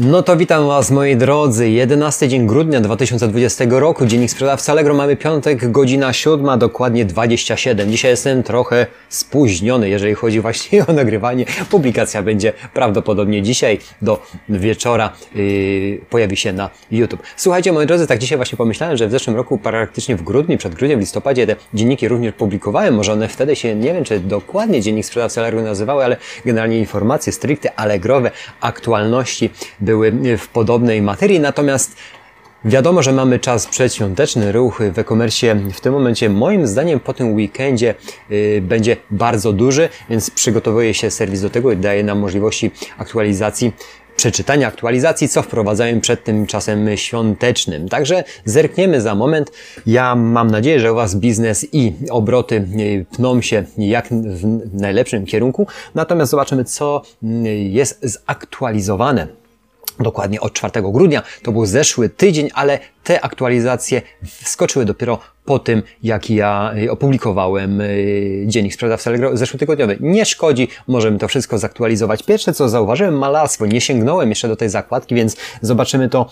[0.00, 1.70] No to witam Was moi drodzy.
[1.70, 4.06] 11 dzień grudnia 2020 roku.
[4.06, 4.94] Dziennik sprzedawca Allegro.
[4.94, 7.90] Mamy piątek, godzina 7, dokładnie 27.
[7.90, 11.44] Dzisiaj jestem trochę spóźniony, jeżeli chodzi właśnie o nagrywanie.
[11.70, 17.22] Publikacja będzie prawdopodobnie dzisiaj do wieczora yy, pojawi się na YouTube.
[17.36, 20.74] Słuchajcie moi drodzy, tak dzisiaj właśnie pomyślałem, że w zeszłym roku praktycznie w grudniu, przed
[20.74, 22.94] grudniem, w listopadzie te dzienniki również publikowałem.
[22.94, 27.32] Może one wtedy się, nie wiem czy dokładnie dziennik sprzedawca Allegro nazywały, ale generalnie informacje
[27.32, 28.30] stricte allegrowe,
[28.60, 29.50] aktualności
[29.88, 31.96] były w podobnej materii, natomiast
[32.64, 37.34] Wiadomo, że mamy czas przedświąteczny, ruch w e-commerce w tym momencie moim zdaniem po tym
[37.34, 37.94] weekendzie
[38.30, 43.72] yy, będzie bardzo duży, więc przygotowuje się serwis do tego i daje nam możliwości aktualizacji
[44.16, 47.88] przeczytania aktualizacji, co wprowadzają przed tym czasem świątecznym.
[47.88, 49.52] Także zerkniemy za moment.
[49.86, 55.26] Ja mam nadzieję, że u Was biznes i obroty y, pną się jak w najlepszym
[55.26, 55.66] kierunku.
[55.94, 59.47] Natomiast zobaczymy, co y, jest zaktualizowane
[60.00, 61.22] dokładnie od 4 grudnia.
[61.42, 67.80] To był zeszły tydzień, ale te aktualizacje wskoczyły dopiero po tym, jak ja y, opublikowałem
[67.80, 69.96] y, dziennik sprzedawcy Allegro zeszłotygodniowy.
[70.00, 72.22] Nie szkodzi, możemy to wszystko zaktualizować.
[72.22, 73.66] Pierwsze co zauważyłem, malarstwo.
[73.66, 76.30] Nie sięgnąłem jeszcze do tej zakładki, więc zobaczymy to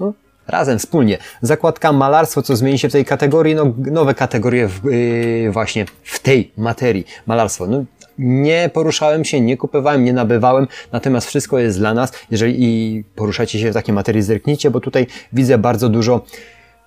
[0.00, 0.12] no,
[0.48, 1.18] razem, wspólnie.
[1.42, 6.18] Zakładka malarstwo, co zmieni się w tej kategorii, no nowe kategorie w, yy, właśnie w
[6.18, 7.06] tej materii.
[7.26, 7.66] Malarstwo.
[7.66, 7.84] No,
[8.18, 12.12] nie poruszałem się, nie kupowałem, nie nabywałem, natomiast wszystko jest dla nas.
[12.30, 16.24] Jeżeli i poruszacie się w takiej materii, zerknijcie, bo tutaj widzę bardzo dużo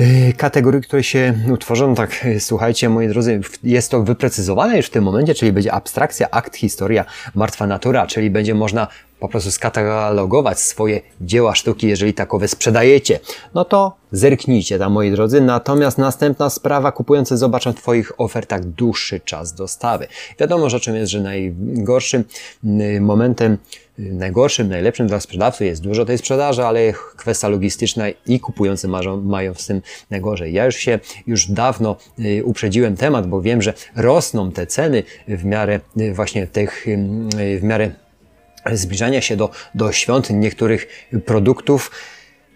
[0.00, 1.94] y, kategorii, które się utworzono.
[1.94, 6.30] Tak, y, słuchajcie, moi drodzy, jest to wyprecyzowane już w tym momencie, czyli będzie abstrakcja,
[6.30, 8.88] akt, historia, martwa natura, czyli będzie można
[9.20, 13.20] po prostu skatalogować swoje dzieła sztuki, jeżeli takowe sprzedajecie,
[13.54, 15.40] no to zerknijcie tam, moi drodzy.
[15.40, 20.06] Natomiast następna sprawa, kupujący zobaczą w Twoich ofertach dłuższy czas dostawy.
[20.40, 22.24] Wiadomo rzeczą jest, że najgorszym
[22.64, 23.58] y, momentem,
[23.98, 29.20] y, najgorszym, najlepszym dla sprzedawcy jest dużo tej sprzedaży, ale kwestia logistyczna i kupujący mają,
[29.20, 30.52] mają z tym najgorzej.
[30.52, 35.44] Ja już się już dawno y, uprzedziłem temat, bo wiem, że rosną te ceny w
[35.44, 35.80] miarę
[36.14, 36.86] właśnie tych,
[37.60, 37.90] w miarę
[38.72, 41.90] zbliżania się do, do świąt niektórych produktów.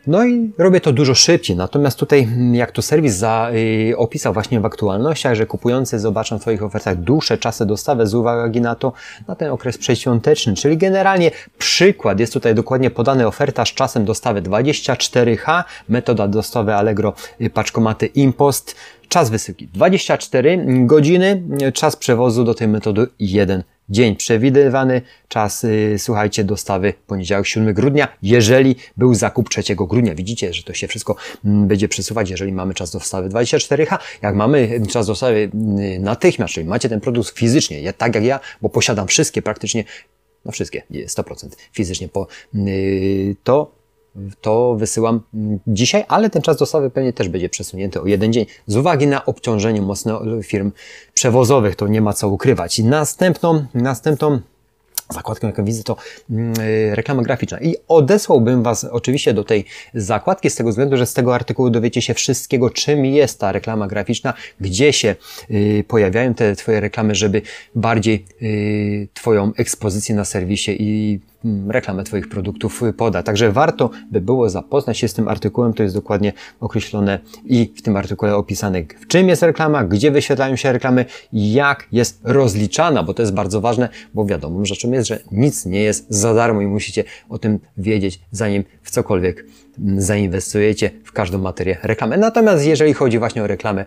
[0.06, 1.56] No i robię to dużo szybciej.
[1.56, 3.50] Natomiast tutaj, jak to serwis za,
[3.90, 8.14] y, opisał właśnie w aktualnościach, że kupujący zobaczą w Twoich ofertach dłuższe czasy dostawy z
[8.14, 8.92] uwagi na to,
[9.28, 10.54] na ten okres przedświąteczny.
[10.54, 17.12] Czyli generalnie przykład jest tutaj dokładnie podany oferta z czasem dostawy 24H, metoda dostawy Allegro
[17.40, 18.76] y, paczkomaty Impost,
[19.08, 21.42] czas wysyłki 24 godziny,
[21.74, 28.08] czas przewozu do tej metody 1 dzień przewidywany, czas, yy, słuchajcie, dostawy poniedziałek 7 grudnia,
[28.22, 30.14] jeżeli był zakup 3 grudnia.
[30.14, 33.98] Widzicie, że to się wszystko mm, będzie przesuwać, jeżeli mamy czas dostawy 24H.
[34.22, 38.40] Jak mamy czas dostawy yy, natychmiast, czyli macie ten produkt fizycznie, ja, tak jak ja,
[38.62, 39.84] bo posiadam wszystkie praktycznie,
[40.44, 42.26] no wszystkie, 100% fizycznie, po,
[43.44, 43.84] to
[44.40, 45.20] to wysyłam
[45.66, 48.46] dzisiaj, ale ten czas dostawy pewnie też będzie przesunięty o jeden dzień.
[48.66, 50.72] Z uwagi na obciążenie mocno firm
[51.24, 52.78] przewozowych, to nie ma co ukrywać.
[52.78, 54.40] Następną, następną
[55.10, 55.96] zakładką, jaką widzę, to
[56.30, 57.60] mm, y, reklama graficzna.
[57.60, 59.64] I odesłałbym Was oczywiście do tej
[59.94, 63.86] zakładki z tego względu, że z tego artykułu dowiecie się wszystkiego, czym jest ta reklama
[63.86, 65.16] graficzna, gdzie się
[65.50, 67.42] y, pojawiają te Twoje reklamy, żeby
[67.74, 71.20] bardziej y, Twoją ekspozycję na serwisie i
[71.68, 73.22] reklamę Twoich produktów poda.
[73.22, 77.82] Także warto by było zapoznać się z tym artykułem, to jest dokładnie określone i w
[77.82, 83.14] tym artykule opisane, w czym jest reklama, gdzie wyświetlają się reklamy, jak jest rozliczana, bo
[83.14, 86.66] to jest bardzo ważne, bo wiadomo rzeczą jest, że nic nie jest za darmo i
[86.66, 89.46] musicie o tym wiedzieć, zanim w cokolwiek
[89.78, 92.16] mm, zainwestujecie w każdą materię reklamy.
[92.16, 93.84] Natomiast jeżeli chodzi właśnie o reklamę,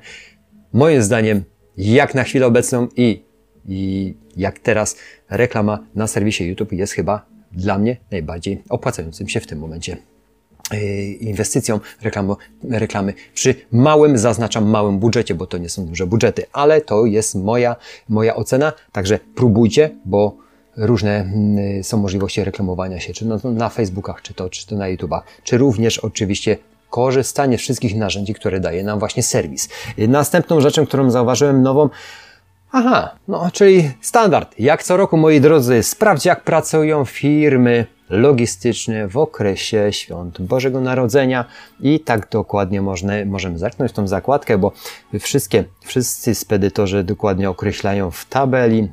[0.74, 1.44] moim zdaniem,
[1.78, 3.24] jak na chwilę obecną i,
[3.68, 4.98] i jak teraz
[5.30, 9.98] reklama na serwisie YouTube jest chyba dla mnie najbardziej opłacającym się w tym momencie
[10.72, 16.44] e, inwestycją reklamy, reklamy przy małym, zaznaczam małym budżecie, bo to nie są duże budżety,
[16.54, 17.76] ale to jest moja,
[18.10, 20.38] moja ocena, także próbujcie, bo
[20.78, 24.88] różne mm, są możliwości reklamowania się, czy na, na Facebookach, czy to, czy to na
[24.88, 26.58] YouTubach, czy również oczywiście
[26.90, 29.70] korzystanie z wszystkich narzędzi, które daje nam właśnie serwis.
[29.98, 31.90] Następną rzeczą, którą zauważyłem nową,
[32.72, 34.60] Aha, no czyli standard.
[34.60, 41.46] Jak co roku, moi drodzy, sprawdź jak pracują firmy logistyczne w okresie świąt Bożego Narodzenia
[41.80, 44.72] i tak dokładnie można, możemy zerknąć tą zakładkę, bo
[45.20, 48.92] wszystkie, wszyscy spedytorzy dokładnie określają w tabeli,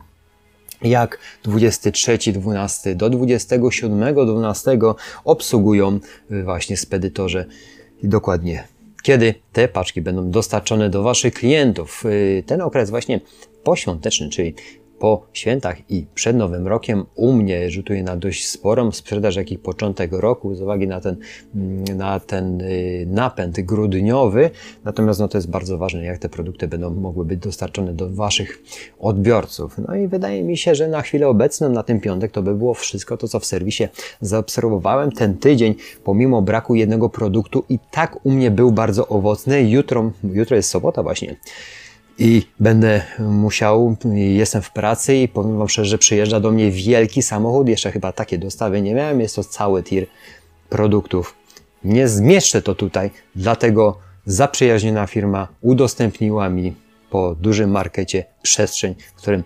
[0.83, 4.95] jak 23.12 do 27.12
[5.25, 6.01] obsługują
[6.45, 7.47] właśnie spedytorzy
[8.03, 8.74] i dokładnie
[9.05, 12.05] kiedy te paczki będą dostarczone do Waszych klientów.
[12.47, 13.21] Ten okres właśnie
[13.65, 14.55] poświąteczny, czyli
[15.05, 19.59] po świętach i przed Nowym Rokiem u mnie rzutuje na dość sporą sprzedaż, jak i
[19.59, 21.17] początek roku, z uwagi na ten,
[21.55, 24.51] mm, na ten y, napęd grudniowy.
[24.85, 28.63] Natomiast no, to jest bardzo ważne, jak te produkty będą mogły być dostarczone do Waszych
[28.99, 29.79] odbiorców.
[29.89, 32.75] No i wydaje mi się, że na chwilę obecną, na ten piątek, to by było
[32.75, 33.89] wszystko to, co w serwisie
[34.21, 35.13] zaobserwowałem.
[35.13, 35.75] Ten tydzień,
[36.05, 39.71] pomimo braku jednego produktu, i tak u mnie był bardzo owocny.
[39.71, 41.37] Jutro, jutro jest sobota właśnie
[42.19, 47.23] i będę musiał, jestem w pracy i powiem Wam szczerze, że przyjeżdża do mnie wielki
[47.23, 50.07] samochód, jeszcze chyba takie dostawy nie miałem, jest to cały tir
[50.69, 51.35] produktów.
[51.85, 56.75] Nie zmieszczę to tutaj, dlatego zaprzyjaźniona firma udostępniła mi
[57.11, 59.45] po dużym markecie przestrzeń, w którym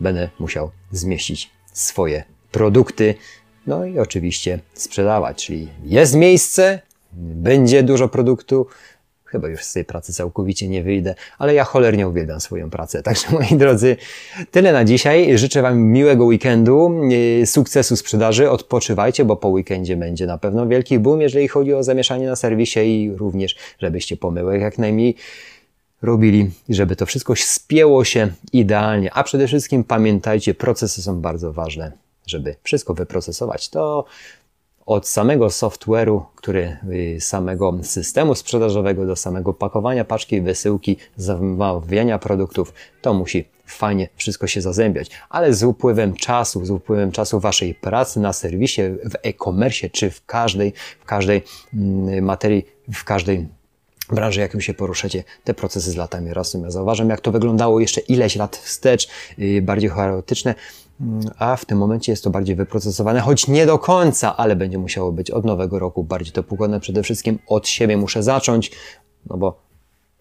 [0.00, 3.14] będę musiał zmieścić swoje produkty,
[3.66, 6.80] no i oczywiście sprzedawać, czyli jest miejsce,
[7.12, 8.66] będzie dużo produktu,
[9.30, 13.02] Chyba już z tej pracy całkowicie nie wyjdę, ale ja cholernie uwielbiam swoją pracę.
[13.08, 13.96] Także moi drodzy,
[14.50, 15.38] tyle na dzisiaj.
[15.38, 18.50] Życzę Wam miłego weekendu, yy, sukcesu sprzedaży.
[18.50, 22.80] Odpoczywajcie, bo po weekendzie będzie na pewno wielki boom, jeżeli chodzi o zamieszanie na serwisie
[22.80, 25.14] i również, żebyście pomyłek jak najmniej
[26.02, 29.14] robili, żeby to wszystko spięło się idealnie.
[29.14, 31.92] A przede wszystkim pamiętajcie, procesy są bardzo ważne,
[32.26, 33.68] żeby wszystko wyprocesować.
[33.68, 34.04] To
[34.88, 42.72] od samego software'u, który y, samego systemu sprzedażowego do samego pakowania paczki, wysyłki, zamawiania produktów,
[43.02, 45.10] to musi fajnie wszystko się zazębiać.
[45.28, 50.26] Ale z upływem czasu, z upływem czasu waszej pracy na serwisie, w e-commerce, czy w
[50.26, 51.42] każdej, w każdej
[51.74, 53.48] mm, materii, w każdej
[54.14, 56.62] branży, jakim się poruszacie, te procesy z latami rosną.
[56.62, 59.08] Ja zauważam, jak to wyglądało jeszcze ileś lat wstecz,
[59.38, 60.54] y, bardziej chaotyczne,
[61.00, 64.78] mm, a w tym momencie jest to bardziej wyprocesowane, choć nie do końca, ale będzie
[64.78, 66.44] musiało być od nowego roku bardziej to.
[66.80, 68.70] Przede wszystkim od siebie muszę zacząć,
[69.26, 69.58] no bo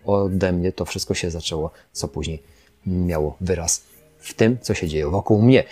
[0.06, 2.44] ode mnie to wszystko się zaczęło, co później
[2.86, 3.84] miało wyraz
[4.20, 5.64] w tym, co się dzieje wokół mnie.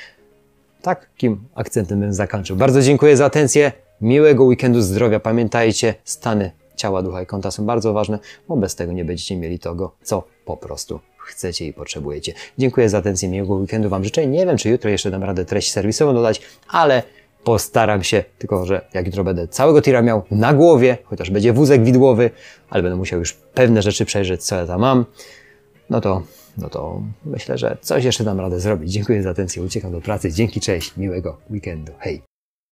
[0.82, 2.56] Takim akcentem bym zakończył.
[2.56, 3.72] Bardzo dziękuję za atencję.
[4.02, 5.20] Miłego weekendu zdrowia.
[5.20, 9.60] Pamiętajcie, stany ciała, ducha i konta są bardzo ważne, bo bez tego nie będziecie mieli
[9.60, 12.34] tego, co po prostu chcecie i potrzebujecie.
[12.58, 14.28] Dziękuję za atencję, miłego weekendu Wam życzę.
[14.28, 17.04] Nie wiem, czy jutro jeszcze dam radę treść serwisową dodać, ale
[17.44, 21.84] postaram się, tylko że jak jutro będę całego tira miał na głowie, chociaż będzie wózek
[21.84, 22.30] widłowy,
[22.70, 25.06] ale będę musiał już pewne rzeczy przejrzeć, co ja tam mam,
[25.90, 26.24] no to,
[26.58, 28.92] no to myślę, że coś jeszcze dam radę zrobić.
[28.92, 30.32] Dziękuję za atencję, uciekam do pracy.
[30.32, 31.92] Dzięki, cześć, miłego weekendu.
[32.00, 32.35] Hej!